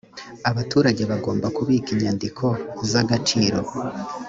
abaturage 0.49 1.03
bagomba 1.11 1.47
kubika 1.55 1.89
inyandiko 1.95 2.45
z’agaciro 2.91 3.59